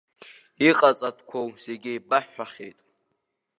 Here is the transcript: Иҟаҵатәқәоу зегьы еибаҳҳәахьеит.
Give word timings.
Иҟаҵатәқәоу 0.67 1.47
зегьы 1.63 1.91
еибаҳҳәахьеит. 1.93 2.79